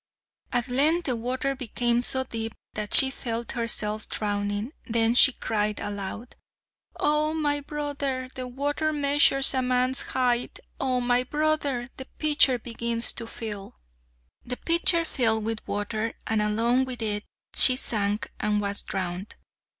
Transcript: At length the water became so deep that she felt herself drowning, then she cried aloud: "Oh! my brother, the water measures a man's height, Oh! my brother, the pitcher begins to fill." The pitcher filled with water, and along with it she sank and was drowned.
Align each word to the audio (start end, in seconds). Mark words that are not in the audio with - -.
At 0.51 0.67
length 0.67 1.05
the 1.05 1.15
water 1.15 1.55
became 1.55 2.01
so 2.01 2.23
deep 2.23 2.55
that 2.73 2.91
she 2.95 3.11
felt 3.11 3.51
herself 3.51 4.07
drowning, 4.07 4.73
then 4.87 5.13
she 5.13 5.31
cried 5.31 5.79
aloud: 5.79 6.35
"Oh! 6.99 7.35
my 7.35 7.59
brother, 7.59 8.27
the 8.33 8.47
water 8.47 8.91
measures 8.91 9.53
a 9.53 9.61
man's 9.61 10.01
height, 10.01 10.59
Oh! 10.79 11.01
my 11.01 11.21
brother, 11.21 11.87
the 11.97 12.05
pitcher 12.17 12.57
begins 12.57 13.13
to 13.13 13.27
fill." 13.27 13.75
The 14.43 14.57
pitcher 14.57 15.05
filled 15.05 15.43
with 15.43 15.67
water, 15.67 16.13
and 16.25 16.41
along 16.41 16.85
with 16.85 17.03
it 17.03 17.23
she 17.53 17.75
sank 17.75 18.31
and 18.39 18.59
was 18.59 18.81
drowned. 18.81 19.35